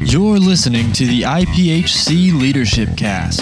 [0.00, 3.40] You're listening to the IPHC Leadership Cast.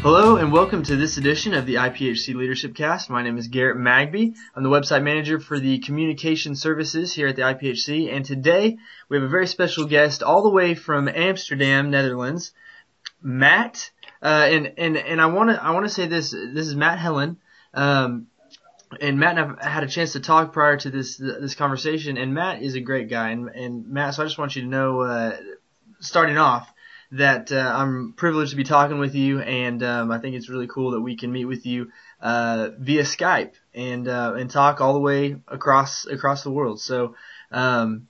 [0.00, 3.10] Hello and welcome to this edition of the IPHC Leadership Cast.
[3.10, 4.34] My name is Garrett Magby.
[4.56, 8.78] I'm the website manager for the communication services here at the IPHC and today
[9.10, 12.52] we have a very special guest all the way from Amsterdam, Netherlands,
[13.20, 13.90] Matt.
[14.22, 16.98] Uh, and, and, and I want to, I want to say this, this is Matt
[16.98, 17.36] Helland.
[17.74, 18.28] Um,
[19.00, 22.34] and Matt and I've had a chance to talk prior to this this conversation, and
[22.34, 23.30] Matt is a great guy.
[23.30, 25.36] And, and Matt, so I just want you to know, uh,
[26.00, 26.72] starting off,
[27.12, 30.66] that uh, I'm privileged to be talking with you, and um, I think it's really
[30.66, 31.90] cool that we can meet with you
[32.20, 36.80] uh, via Skype and uh, and talk all the way across across the world.
[36.80, 37.14] So.
[37.50, 38.08] Um,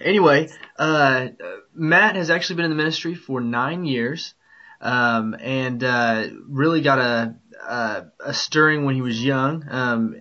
[0.00, 1.28] anyway, uh,
[1.74, 4.34] Matt has actually been in the ministry for nine years,
[4.80, 9.64] um, and uh, really got a uh, a stirring when he was young.
[9.68, 10.16] Um,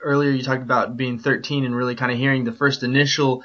[0.00, 3.44] earlier, you talked about being 13 and really kind of hearing the first initial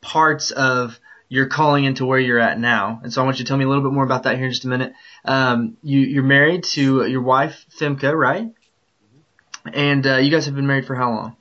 [0.00, 3.00] parts of your calling into where you're at now.
[3.02, 4.46] And so I want you to tell me a little bit more about that here
[4.46, 4.94] in just a minute.
[5.24, 8.50] Um, you, you're married to your wife, Femke, right?
[9.72, 11.36] And uh, you guys have been married for how long?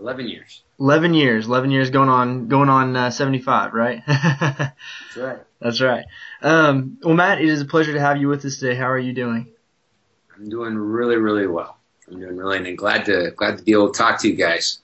[0.00, 0.62] 11 years.
[0.78, 1.46] 11 years.
[1.46, 4.02] 11 years going on going on uh, 75, right?
[4.06, 4.72] That's
[5.16, 5.38] right.
[5.60, 6.04] That's right.
[6.40, 8.74] Um, well, Matt, it is a pleasure to have you with us today.
[8.74, 9.51] How are you doing?
[10.36, 11.78] I'm doing really, really well.
[12.08, 14.78] I'm doing really, and glad to glad to be able to talk to you guys.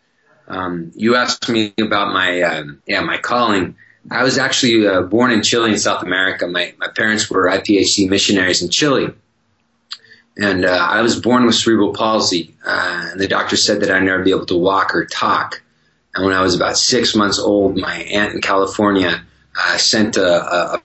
[0.46, 3.76] Um, you asked me about my um, yeah my calling.
[4.10, 6.46] I was actually uh, born in Chile in South America.
[6.46, 9.12] My my parents were IPHC missionaries in Chile,
[10.36, 12.54] and uh, I was born with cerebral palsy.
[12.64, 15.62] Uh, and the doctor said that I'd never be able to walk or talk.
[16.14, 19.22] And when I was about six months old, my aunt in California
[19.58, 20.82] uh, sent a, a,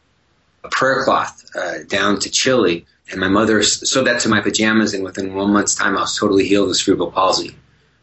[0.64, 4.94] a prayer cloth uh, down to Chile and my mother sewed that to my pajamas,
[4.94, 7.56] and within one month's time, I was totally healed of cerebral palsy.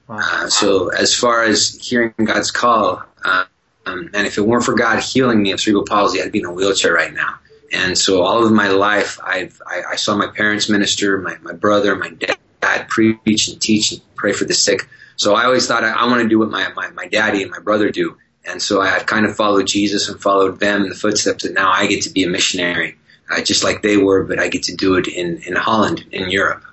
[0.07, 0.19] Wow.
[0.21, 3.45] Uh, so, as far as hearing God's call, uh,
[3.87, 6.45] um, and if it weren't for God healing me of cerebral palsy, I'd be in
[6.45, 7.39] a wheelchair right now.
[7.73, 11.53] And so, all of my life, I've, I, I saw my parents minister, my, my
[11.53, 14.89] brother, my dad preach and teach and pray for the sick.
[15.17, 17.51] So, I always thought I, I want to do what my, my, my daddy and
[17.51, 18.17] my brother do.
[18.45, 21.55] And so, I had kind of followed Jesus and followed them in the footsteps, and
[21.55, 22.97] now I get to be a missionary
[23.31, 26.31] uh, just like they were, but I get to do it in, in Holland, in
[26.31, 26.65] Europe.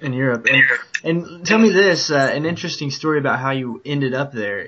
[0.00, 0.46] In Europe.
[1.02, 4.66] And, and tell me this, uh, an interesting story about how you ended up there.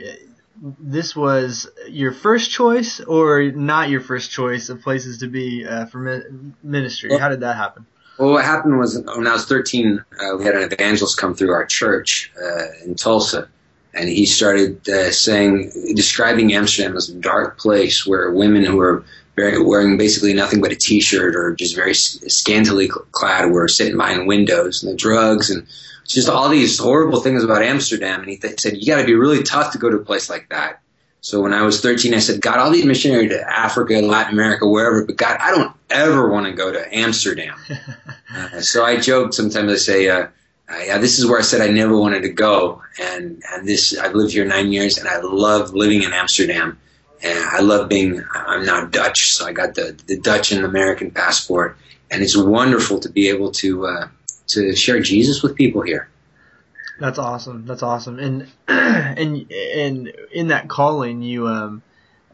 [0.60, 5.86] This was your first choice or not your first choice of places to be uh,
[5.86, 6.24] for
[6.62, 7.16] ministry?
[7.16, 7.86] How did that happen?
[8.18, 11.52] Well, what happened was when I was 13, uh, we had an evangelist come through
[11.52, 13.48] our church uh, in Tulsa,
[13.94, 19.04] and he started uh, saying, describing Amsterdam as a dark place where women who were
[19.36, 24.82] wearing basically nothing but a t-shirt or just very scantily clad were sitting behind windows
[24.82, 25.66] and the drugs and
[26.06, 28.20] just all these horrible things about Amsterdam.
[28.20, 30.28] And he th- said, you got to be really tough to go to a place
[30.28, 30.80] like that.
[31.22, 34.32] So when I was 13, I said, God, I'll be a missionary to Africa, Latin
[34.32, 37.58] America, wherever, but God, I don't ever want to go to Amsterdam.
[38.34, 39.70] uh, so I joke sometimes.
[39.70, 40.28] I say, uh,
[40.70, 43.98] uh, yeah, this is where I said I never wanted to go, and and this
[43.98, 46.78] I've lived here nine years, and I love living in Amsterdam.
[47.22, 51.10] And I love being, I'm now Dutch, so I got the, the Dutch and American
[51.10, 51.76] passport.
[52.10, 54.08] And it's wonderful to be able to, uh,
[54.48, 56.08] to share Jesus with people here.
[56.98, 57.66] That's awesome.
[57.66, 58.18] That's awesome.
[58.18, 61.82] And, and, and in that calling, you, um,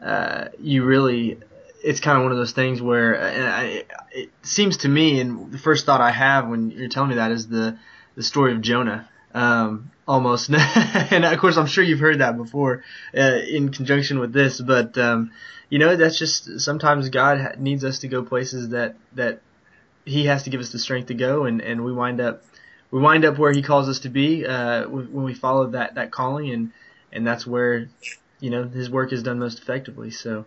[0.01, 1.37] uh, you really,
[1.83, 5.57] it's kind of one of those things where, I, it seems to me, and the
[5.57, 7.77] first thought I have when you're telling me that is the,
[8.15, 9.07] the story of Jonah.
[9.33, 10.49] Um, almost.
[10.53, 12.83] and of course, I'm sure you've heard that before
[13.15, 14.61] uh, in conjunction with this.
[14.61, 15.31] But um,
[15.69, 19.41] you know, that's just sometimes God needs us to go places that that
[20.05, 22.43] He has to give us the strength to go, and and we wind up
[22.91, 26.11] we wind up where He calls us to be uh, when we follow that that
[26.11, 26.71] calling, and
[27.11, 27.89] and that's where
[28.39, 30.11] you know His work is done most effectively.
[30.11, 30.45] So.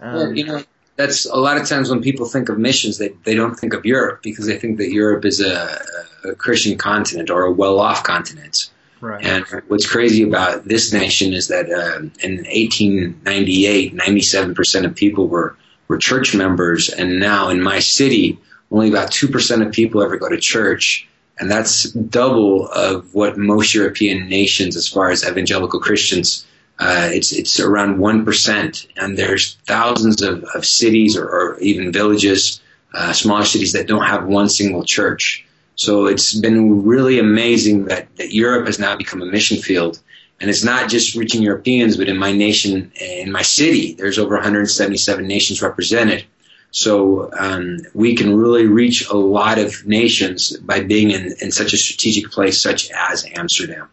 [0.00, 0.62] Um, well, you know,
[0.96, 3.84] that's a lot of times when people think of missions, they, they don't think of
[3.84, 5.80] Europe because they think that Europe is a,
[6.24, 8.70] a Christian continent or a well off continent.
[9.02, 9.24] Right.
[9.24, 15.56] And what's crazy about this nation is that uh, in 1898, 97% of people were,
[15.88, 16.88] were church members.
[16.88, 18.38] And now in my city,
[18.70, 21.08] only about 2% of people ever go to church.
[21.40, 26.46] And that's double of what most European nations, as far as evangelical Christians,
[26.78, 31.92] uh, it's it's around one percent, and there's thousands of, of cities or, or even
[31.92, 32.60] villages,
[32.94, 35.46] uh, smaller cities that don't have one single church.
[35.74, 40.00] So it's been really amazing that, that Europe has now become a mission field.
[40.40, 44.34] And it's not just reaching Europeans, but in my nation, in my city, there's over
[44.34, 46.24] 177 nations represented.
[46.72, 51.74] So um, we can really reach a lot of nations by being in, in such
[51.74, 53.88] a strategic place such as Amsterdam.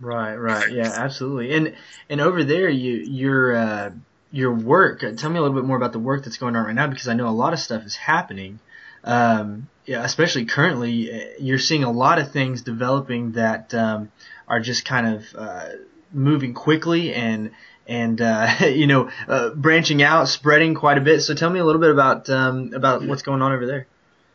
[0.00, 1.54] Right, right, yeah, absolutely.
[1.54, 1.74] And
[2.10, 3.90] and over there, you your uh,
[4.30, 5.00] your work.
[5.16, 7.08] Tell me a little bit more about the work that's going on right now, because
[7.08, 8.58] I know a lot of stuff is happening.
[9.04, 14.10] Um, yeah, especially currently, uh, you're seeing a lot of things developing that um,
[14.48, 15.68] are just kind of uh,
[16.12, 17.52] moving quickly and
[17.86, 21.20] and uh, you know uh, branching out, spreading quite a bit.
[21.20, 23.86] So tell me a little bit about um, about what's going on over there.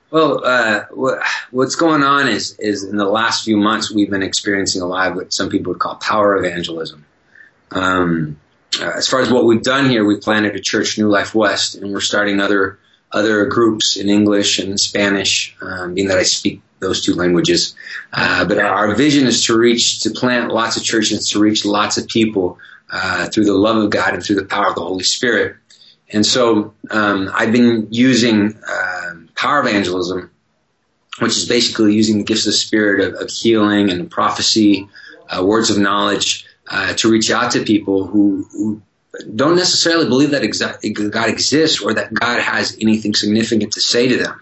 [0.09, 0.85] Well, uh,
[1.51, 5.11] what's going on is is in the last few months we've been experiencing a lot
[5.11, 7.05] of what some people would call power evangelism.
[7.71, 8.37] Um,
[8.79, 11.75] uh, as far as what we've done here, we planted a church, New Life West,
[11.75, 12.77] and we're starting other
[13.11, 17.75] other groups in English and Spanish, um, being that I speak those two languages.
[18.11, 21.97] Uh, but our, vision is to reach, to plant lots of churches, to reach lots
[21.97, 22.57] of people
[22.91, 25.57] uh, through the love of God and through the power of the Holy Spirit.
[26.09, 30.29] And so um, I've been using um power evangelism,
[31.19, 34.87] which is basically using the gifts of the Spirit of, of healing and prophecy,
[35.29, 38.81] uh, words of knowledge, uh, to reach out to people who, who
[39.35, 44.07] don't necessarily believe that exa- God exists or that God has anything significant to say
[44.07, 44.41] to them.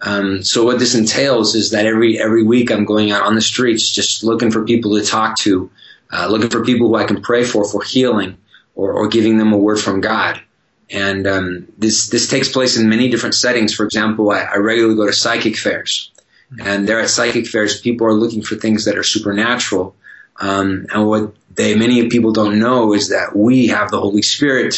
[0.00, 3.40] Um, so what this entails is that every every week I'm going out on the
[3.40, 5.70] streets, just looking for people to talk to,
[6.12, 8.38] uh, looking for people who I can pray for for healing,
[8.76, 10.40] or, or giving them a word from God.
[10.88, 13.74] And um, this this takes place in many different settings.
[13.74, 16.12] For example, I, I regularly go to psychic fairs,
[16.60, 19.96] and there at psychic fairs, people are looking for things that are supernatural.
[20.38, 24.76] Um, and what they many people don't know is that we have the Holy Spirit,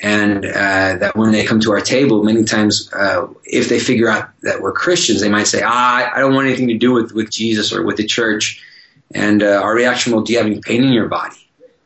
[0.00, 4.08] and uh, that when they come to our table, many times uh, if they figure
[4.08, 7.12] out that we're Christians, they might say, "Ah, I don't want anything to do with
[7.12, 8.62] with Jesus or with the church."
[9.14, 11.36] And uh, our reaction will, "Do you have any pain in your body?"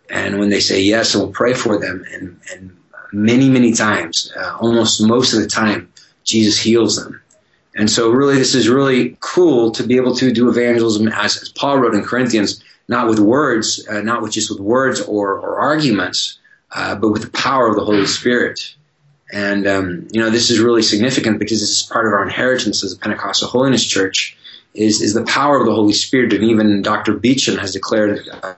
[0.08, 2.76] And when they say yes, we'll pray for them, and and
[3.12, 5.92] many many times, uh, almost most of the time,
[6.24, 7.20] Jesus heals them.
[7.76, 11.48] And so, really, this is really cool to be able to do evangelism as, as
[11.50, 15.60] Paul wrote in Corinthians, not with words, uh, not with just with words or, or
[15.60, 16.38] arguments,
[16.70, 18.74] uh, but with the power of the Holy Spirit.
[19.32, 22.84] And um, you know, this is really significant because this is part of our inheritance
[22.84, 24.36] as a Pentecostal Holiness Church.
[24.74, 27.14] Is is the power of the Holy Spirit, and even Dr.
[27.14, 28.56] Beacham has declared a,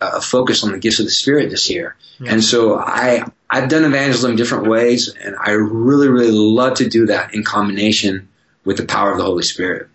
[0.00, 1.94] a focus on the gifts of the Spirit this year.
[2.18, 2.32] Yeah.
[2.32, 7.06] And so I I've done evangelism different ways, and I really really love to do
[7.06, 8.28] that in combination
[8.64, 9.88] with the power of the Holy Spirit.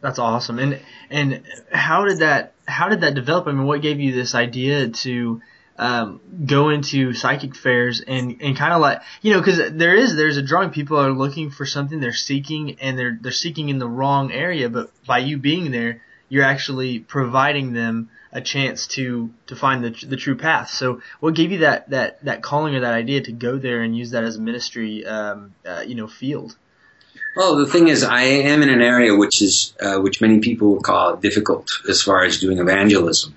[0.00, 0.58] That's awesome.
[0.58, 1.42] And and
[1.72, 3.46] how did that how did that develop?
[3.46, 5.42] I mean, what gave you this idea to
[5.80, 10.14] um, go into psychic fairs and, and kind of like you know because there is
[10.14, 13.78] there's a drawing people are looking for something they're seeking and they're they're seeking in
[13.78, 19.30] the wrong area but by you being there you're actually providing them a chance to
[19.46, 22.80] to find the the true path so what gave you that that that calling or
[22.80, 26.06] that idea to go there and use that as a ministry um, uh, you know
[26.06, 26.56] field
[27.36, 30.74] Well, the thing is, I am in an area which is uh, which many people
[30.74, 33.36] would call difficult as far as doing evangelism.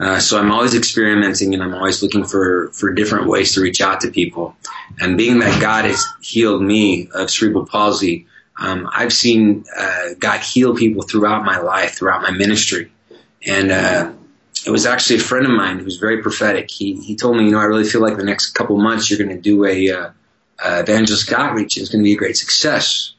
[0.00, 3.80] Uh, so I'm always experimenting, and I'm always looking for for different ways to reach
[3.80, 4.56] out to people.
[5.00, 8.26] And being that God has healed me of cerebral palsy,
[8.58, 12.90] um, I've seen uh, God heal people throughout my life, throughout my ministry.
[13.46, 14.12] And uh,
[14.66, 16.70] it was actually a friend of mine who's very prophetic.
[16.70, 19.18] He he told me, you know, I really feel like the next couple months you're
[19.18, 20.10] going to do a uh,
[20.64, 21.76] uh, evangelistic outreach.
[21.76, 23.13] It's going to be a great success.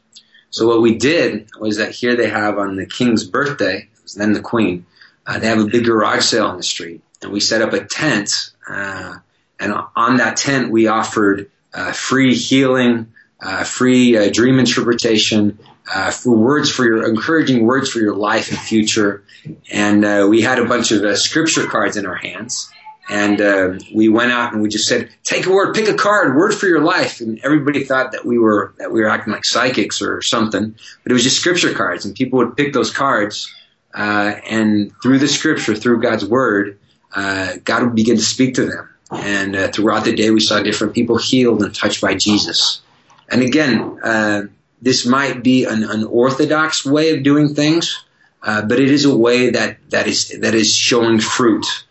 [0.49, 4.41] So what we did was that here they have on the king's birthday, then the
[4.41, 4.85] queen,
[5.27, 7.83] uh, they have a big garage sale on the street, and we set up a
[7.83, 8.51] tent.
[8.69, 9.17] Uh,
[9.59, 13.11] and on that tent, we offered uh, free healing,
[13.41, 15.59] uh, free uh, dream interpretation,
[15.93, 19.23] uh, for words for your encouraging words for your life and future.
[19.71, 22.71] And we had a bunch of scripture cards in our hands.
[23.07, 26.35] And uh, we went out and we just said, "Take a word, pick a card,
[26.35, 29.45] word for your life." And everybody thought that we were that we were acting like
[29.45, 33.53] psychics or something, but it was just scripture cards, and people would pick those cards,
[33.93, 36.79] uh, and through the scripture, through God's word,
[37.13, 38.89] uh, God would begin to speak to them.
[39.11, 42.81] And uh, throughout the day, we saw different people healed and touched by Jesus.
[43.29, 44.43] And again, uh,
[44.81, 48.03] this might be an unorthodox way of doing things,
[48.41, 51.84] uh, but it is a way that that is that is showing fruit.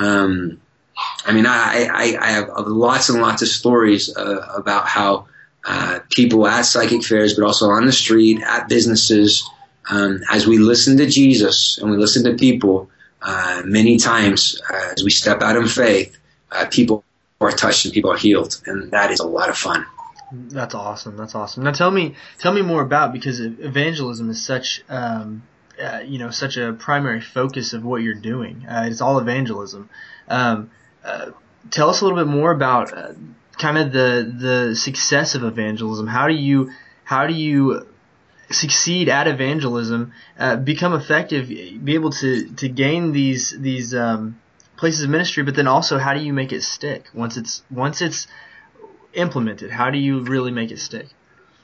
[0.00, 0.60] Um,
[1.24, 5.26] I mean, I, I, I have lots and lots of stories uh, about how
[5.64, 9.48] uh, people at psychic fairs, but also on the street, at businesses,
[9.90, 12.90] um, as we listen to Jesus and we listen to people,
[13.22, 16.16] uh, many times uh, as we step out in faith,
[16.50, 17.04] uh, people
[17.40, 19.86] are touched and people are healed, and that is a lot of fun.
[20.32, 21.16] That's awesome.
[21.16, 21.64] That's awesome.
[21.64, 25.42] Now tell me, tell me more about because evangelism is such, um,
[25.82, 28.66] uh, you know, such a primary focus of what you're doing.
[28.66, 29.88] Uh, it's all evangelism.
[30.28, 30.70] Um,
[31.04, 31.30] uh,
[31.70, 33.12] tell us a little bit more about uh,
[33.58, 36.06] kind of the the success of evangelism.
[36.06, 36.72] How do you
[37.04, 37.86] how do you
[38.50, 44.40] succeed at evangelism, uh, become effective, be able to to gain these these um,
[44.76, 48.02] places of ministry, but then also how do you make it stick once it's once
[48.02, 48.26] it's
[49.14, 49.70] implemented?
[49.70, 51.06] How do you really make it stick?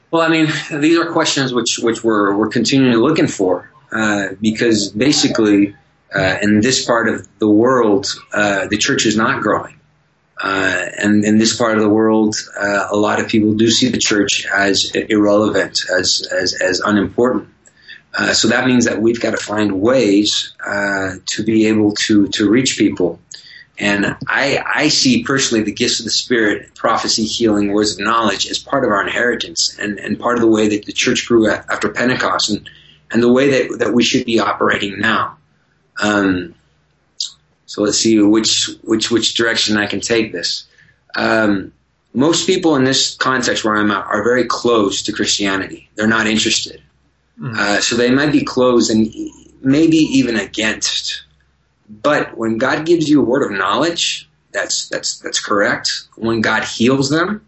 [0.09, 0.47] Well, I mean,
[0.81, 5.75] these are questions which which we're we're continually looking for uh, because basically,
[6.13, 9.79] uh, in this part of the world, uh, the church is not growing.
[10.41, 13.97] Uh, and in this part of the world, a lot of people do see the
[13.97, 17.49] church as irrelevant, as as, as unimportant.
[18.33, 22.77] So that means that we've got to find ways to be able to to reach
[22.77, 23.19] people.
[23.79, 28.47] And I I see personally the gifts of the Spirit, prophecy, healing, words of knowledge
[28.47, 31.49] as part of our inheritance and, and part of the way that the church grew
[31.49, 32.69] after Pentecost and
[33.11, 35.37] and the way that that we should be operating now.
[36.01, 36.55] Um,
[37.65, 40.65] so let's see which which which direction I can take this.
[41.15, 41.73] Um,
[42.13, 45.89] most people in this context where I'm at are very close to Christianity.
[45.95, 46.81] They're not interested,
[47.39, 47.55] mm-hmm.
[47.57, 49.07] uh, so they might be closed and
[49.61, 51.23] maybe even against.
[51.89, 56.07] But when God gives you a word of knowledge, that's that's that's correct.
[56.15, 57.47] When God heals them,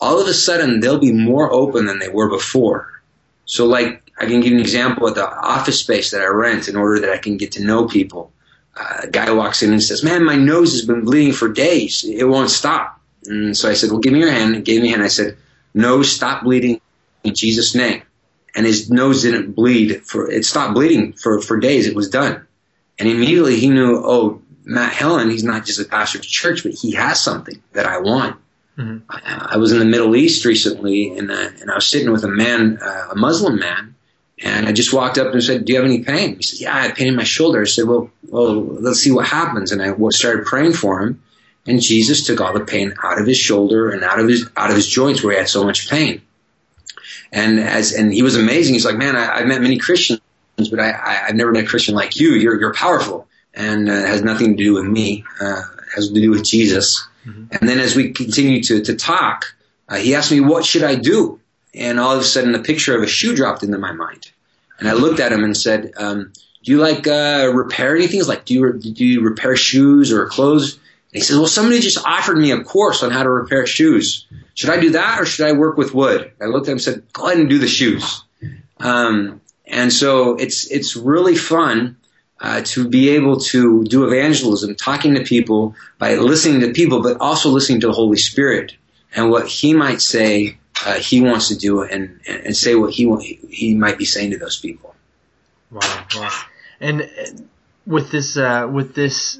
[0.00, 3.02] all of a sudden they'll be more open than they were before.
[3.46, 6.76] So, like I can give an example at the office space that I rent in
[6.76, 8.32] order that I can get to know people
[8.76, 12.04] uh, a guy walks in and says, "Man, my nose has been bleeding for days.
[12.04, 14.88] It won't stop." And so I said, "Well, give me your hand." He gave me
[14.88, 15.02] a hand.
[15.02, 15.36] I said,
[15.74, 16.80] "Nose, stop bleeding
[17.22, 18.02] in Jesus' name."
[18.56, 21.86] And his nose didn't bleed for it stopped bleeding for for days.
[21.86, 22.46] It was done,
[22.98, 26.72] and immediately he knew, oh, Matt Helland, he's not just a pastor of church, but
[26.72, 28.36] he has something that I want.
[28.78, 29.04] Mm-hmm.
[29.08, 32.24] I, I, was in the Middle East recently, and, uh, and I was sitting with
[32.24, 33.93] a man, uh, a Muslim man,
[34.42, 36.76] and I just walked up and said, "Do you have any pain?" He said, "Yeah,
[36.76, 39.80] I have pain in my shoulder." I said, "Well, well, let's see what happens." And
[39.80, 41.22] I started praying for him,
[41.66, 44.70] and Jesus took all the pain out of his shoulder and out of his out
[44.70, 46.20] of his joints where he had so much pain.
[47.32, 48.74] And as and he was amazing.
[48.74, 50.20] He's like, "Man, I, have met many Christians,
[50.56, 52.32] but I, I, have never met a Christian like you.
[52.32, 55.24] You're you're powerful, and uh, it has nothing to do with me.
[55.40, 57.44] Uh, it has to do with Jesus." Mm-hmm.
[57.52, 59.54] And then as we continued to to talk,
[59.88, 61.40] uh, he asked me, "What should I do?"
[61.74, 64.30] And all of a sudden a picture of a shoe dropped into my mind.
[64.78, 68.20] And I looked at him and said, um, "Do you like uh, repair anything?
[68.20, 70.80] It's like, do you do you repair shoes or clothes?" And
[71.12, 74.26] he says, "Well, somebody just offered me a course on how to repair shoes.
[74.54, 76.82] Should I do that or should I work with wood?" I looked at him and
[76.82, 78.24] said, "Go ahead and do the shoes."
[78.80, 81.96] Um, and so it's it's really fun
[82.40, 87.20] uh, to be able to do evangelism, talking to people by listening to people, but
[87.20, 88.74] also listening to the Holy Spirit
[89.14, 93.38] and what He might say uh, he wants to do and and say what he
[93.48, 94.94] he might be saying to those people.
[95.70, 96.40] Wow, wow.
[96.80, 97.08] And
[97.86, 99.38] with this uh, with this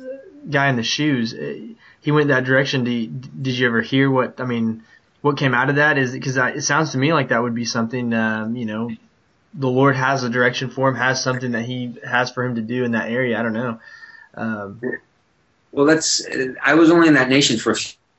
[0.50, 1.58] guy in the shoes, uh,
[2.00, 2.84] he went that direction.
[2.84, 4.82] Did you, did you ever hear what I mean?
[5.22, 7.64] What came out of that is because it sounds to me like that would be
[7.64, 8.90] something um, you know
[9.54, 12.62] the Lord has a direction for him, has something that He has for him to
[12.62, 13.38] do in that area.
[13.38, 13.80] I don't know.
[14.34, 14.80] Um,
[15.72, 16.26] well, that's
[16.62, 17.76] I was only in that nation for a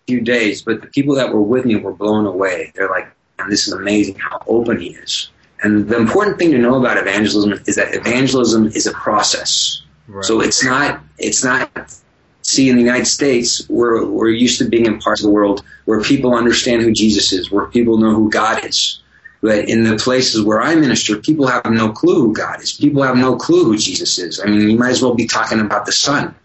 [0.07, 2.71] few days, but the people that were with me were blown away.
[2.75, 3.07] They're like,
[3.49, 5.29] this is amazing how open he is.
[5.63, 9.81] And the important thing to know about evangelism is that evangelism is a process.
[10.07, 10.23] Right.
[10.23, 11.99] So it's not, it's not,
[12.43, 15.63] see, in the United States, we're, we're used to being in parts of the world
[15.85, 18.99] where people understand who Jesus is, where people know who God is.
[19.41, 22.73] But in the places where I minister, people have no clue who God is.
[22.73, 24.39] People have no clue who Jesus is.
[24.39, 26.35] I mean, you might as well be talking about the sun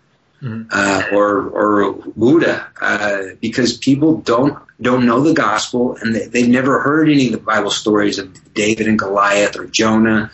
[0.43, 0.69] mm-hmm.
[0.71, 6.51] uh, or or Buddha, uh, because people don't don't know the gospel and they, have
[6.51, 10.31] never heard any of the Bible stories of David and Goliath or Jonah.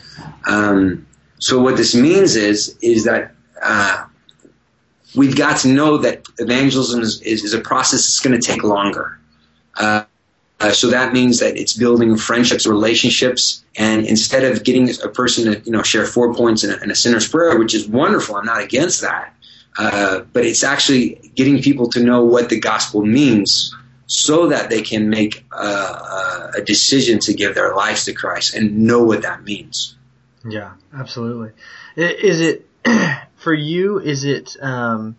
[0.47, 1.07] Um,
[1.39, 4.07] so what this means is is that uh,
[5.17, 8.63] we've got to know that evangelism is, is, is a process that's going to take
[8.63, 9.19] longer.
[9.75, 10.05] Uh,
[10.59, 15.53] uh, so that means that it's building friendships, relationships, and instead of getting a person
[15.53, 18.37] to you know share four points in a, in a sinner's prayer, which is wonderful,
[18.37, 19.35] I'm not against that.
[19.78, 23.75] Uh, but it's actually getting people to know what the gospel means
[24.06, 28.85] so that they can make a, a decision to give their lives to Christ and
[28.85, 29.97] know what that means.
[30.45, 31.50] Yeah, absolutely.
[31.97, 32.66] Is it
[33.37, 33.99] for you?
[33.99, 35.16] Is it um,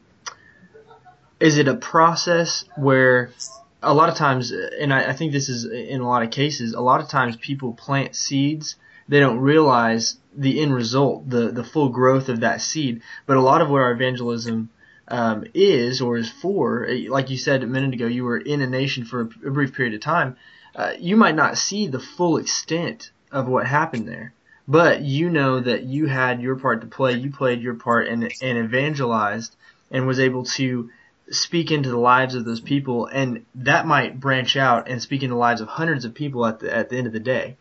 [1.39, 3.31] is it a process where
[3.83, 6.73] a lot of times, and I, I think this is in a lot of cases,
[6.73, 8.75] a lot of times people plant seeds
[9.07, 13.01] they don't realize the end result, the the full growth of that seed.
[13.25, 14.69] But a lot of what our evangelism
[15.07, 18.61] um, is or is for, eh, like you said a minute ago, you were in
[18.61, 20.35] a nation for a, brief period of time.
[20.75, 24.33] Uh, you might not see the full extent of what happened there,
[24.67, 27.13] but you know that you had your part to play.
[27.13, 29.55] You played your part and and evangelized
[29.89, 30.89] and was able to
[31.29, 35.33] speak into the lives of those people, and that might branch out and speak into
[35.33, 37.57] the lives of hundreds of people at the at the end of the day.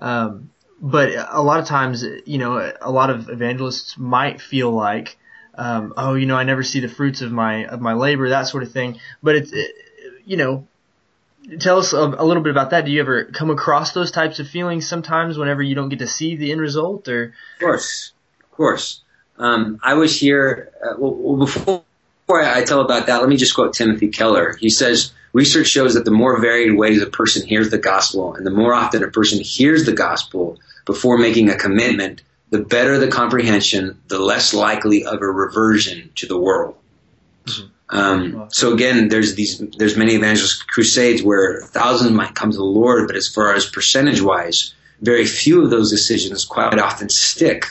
[0.00, 0.50] Um,
[0.80, 5.16] but a lot of times, you know, a lot of evangelists might feel like,
[5.54, 8.48] um, oh, you know, I never see the fruits of my of my labor, that
[8.48, 8.98] sort of thing.
[9.22, 9.70] But it's, it,
[10.24, 10.66] you know,
[11.60, 12.84] tell us a, a, little bit about that.
[12.84, 16.06] Do you ever come across those types of feelings sometimes whenever you don't get to
[16.06, 17.34] see the end result, or?
[17.54, 18.12] Of course,
[18.42, 19.02] of course.
[19.38, 21.82] Um, I was here uh, well, before.
[22.26, 24.56] Before I tell about that, let me just quote Timothy Keller.
[24.58, 28.46] He says, Research shows that the more varied ways a person hears the gospel, and
[28.46, 33.08] the more often a person hears the gospel before making a commitment, the better the
[33.08, 36.76] comprehension, the less likely of a reversion to the world.
[37.46, 37.66] Mm-hmm.
[37.90, 42.64] Um, so again, there's these, there's many evangelist crusades where thousands might come to the
[42.64, 47.66] Lord, but as far as percentage wise, very few of those decisions quite often stick.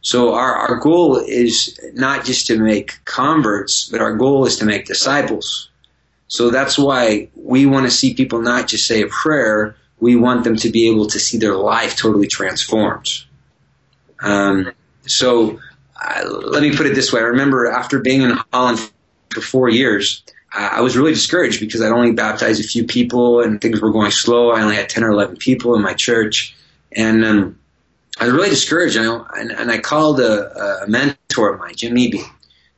[0.00, 4.64] So our, our goal is not just to make converts, but our goal is to
[4.64, 5.68] make disciples.
[6.26, 10.42] So that's why we want to see people not just say a prayer, we want
[10.42, 13.08] them to be able to see their life totally transformed.
[14.20, 14.72] Um,
[15.06, 15.60] so
[16.04, 17.20] uh, let me put it this way.
[17.20, 18.80] I remember after being in Holland
[19.32, 23.60] for four years, I was really discouraged because I'd only baptized a few people and
[23.60, 24.50] things were going slow.
[24.50, 26.54] I only had 10 or 11 people in my church.
[26.90, 27.58] And um,
[28.18, 28.96] I was really discouraged.
[28.96, 32.22] You know, and, and I called a, a mentor of mine, Jim Eby.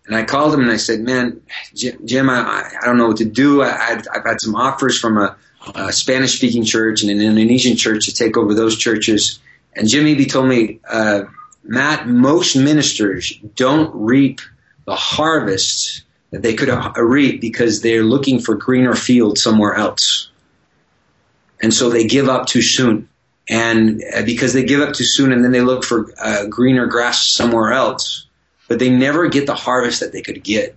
[0.06, 1.40] And I called him and I said, man,
[1.74, 3.62] Jim, I, I don't know what to do.
[3.62, 5.34] I, I've had some offers from a,
[5.74, 9.38] a Spanish speaking church and an Indonesian church to take over those churches.
[9.74, 11.24] And Jim Eby told me, uh,
[11.62, 14.40] Matt, most ministers don't reap
[14.86, 20.30] the harvest that they could reap because they're looking for greener fields somewhere else.
[21.62, 23.08] And so they give up too soon.
[23.48, 26.86] And uh, because they give up too soon and then they look for uh, greener
[26.86, 28.26] grass somewhere else,
[28.68, 30.76] but they never get the harvest that they could get.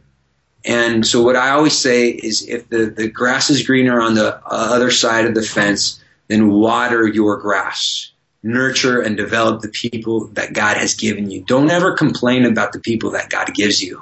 [0.65, 4.35] And so what I always say is if the, the grass is greener on the
[4.35, 8.11] uh, other side of the fence, then water your grass.
[8.43, 11.43] Nurture and develop the people that God has given you.
[11.43, 14.01] Don't ever complain about the people that God gives you.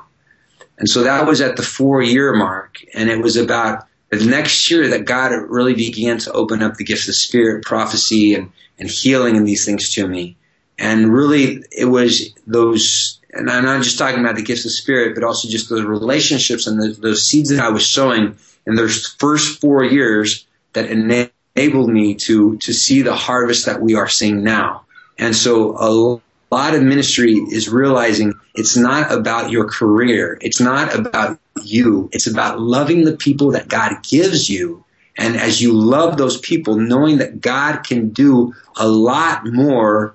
[0.78, 2.84] And so that was at the four year mark.
[2.94, 6.84] And it was about the next year that God really began to open up the
[6.84, 10.36] gifts of spirit, prophecy, and, and healing and these things to me.
[10.78, 15.14] And really, it was those, and I'm not just talking about the gifts of spirit,
[15.14, 19.14] but also just the relationships and the, those seeds that I was sowing in those
[19.20, 24.44] first four years that enabled me to, to see the harvest that we are seeing
[24.44, 24.86] now.
[25.18, 26.22] And so a
[26.54, 30.38] lot of ministry is realizing it's not about your career.
[30.42, 32.10] It's not about you.
[32.14, 34.84] It's about loving the people that God gives you.
[35.18, 40.15] And as you love those people, knowing that God can do a lot more.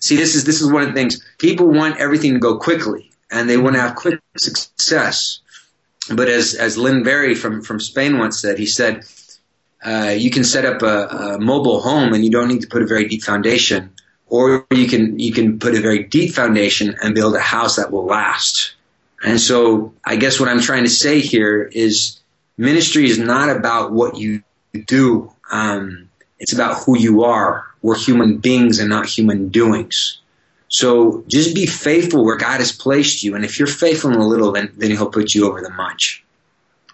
[0.00, 1.24] See, this is, this is one of the things.
[1.38, 5.40] People want everything to go quickly and they want to have quick success.
[6.10, 9.04] But as, as Lynn Berry from, from Spain once said, he said,
[9.84, 12.82] uh, you can set up a, a mobile home and you don't need to put
[12.82, 13.92] a very deep foundation
[14.28, 17.90] or you can you can put a very deep foundation and build a house that
[17.90, 18.74] will last.
[19.22, 22.20] And so I guess what I'm trying to say here is
[22.56, 24.42] ministry is not about what you
[24.86, 25.32] do.
[25.50, 26.07] Um,
[26.38, 27.66] it's about who you are.
[27.82, 30.20] We're human beings and not human doings.
[30.68, 33.34] So just be faithful where God has placed you.
[33.34, 36.24] And if you're faithful in a little, then, then he'll put you over the much.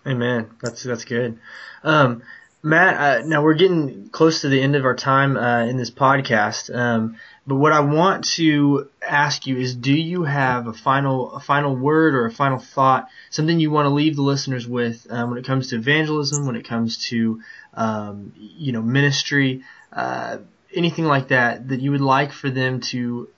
[0.07, 0.51] Amen.
[0.63, 1.39] That's, that's good.
[1.83, 2.23] Um,
[2.64, 5.90] Matt, uh, now we're getting close to the end of our time uh, in this
[5.90, 6.74] podcast.
[6.74, 11.40] Um, but what I want to ask you is, do you have a final a
[11.40, 15.29] final word or a final thought, something you want to leave the listeners with um,
[15.29, 17.42] when it comes to evangelism, when it comes to
[17.74, 20.38] um, you know ministry, uh,
[20.72, 23.29] anything like that, that you would like for them to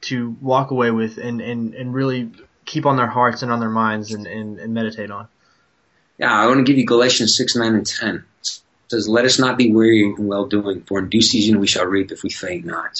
[0.00, 2.30] to walk away with and, and, and really
[2.64, 5.28] keep on their hearts and on their minds and, and, and meditate on?
[6.16, 8.24] Yeah, I want to give you Galatians 6, 9, and 10.
[8.88, 11.86] Says, Let us not be weary in well doing, for in due season we shall
[11.86, 12.96] reap if we faint not.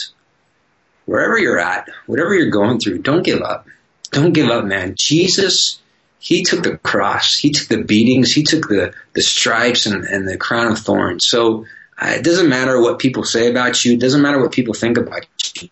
[1.07, 3.66] Wherever you're at, whatever you're going through, don't give up.
[4.11, 4.94] Don't give up, man.
[4.97, 5.81] Jesus,
[6.18, 10.27] He took the cross, He took the beatings, He took the, the stripes and, and
[10.27, 11.27] the crown of thorns.
[11.29, 11.66] So
[12.01, 14.97] uh, it doesn't matter what people say about you, it doesn't matter what people think
[14.97, 15.27] about
[15.61, 15.68] you.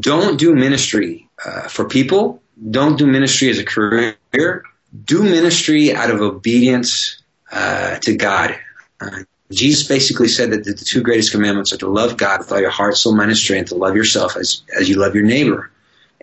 [0.00, 4.16] Don't do ministry uh, for people, don't do ministry as a career
[5.04, 8.58] do ministry out of obedience uh, to God.
[9.00, 12.60] Uh, Jesus basically said that the, two greatest commandments are to love God with all
[12.60, 15.70] your heart, soul, mind, and strength, to love yourself as, as you love your neighbor,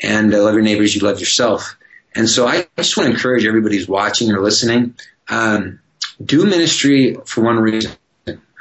[0.02, 1.76] and to love your neighbor as you love yourself.
[2.16, 4.96] And so I just want to encourage everybody who's watching or listening,
[5.30, 5.80] um,
[6.24, 7.94] do ministry for one reason,